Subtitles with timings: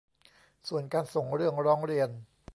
[0.67, 2.09] ส่วนการส่งเรื่องร้องเรียน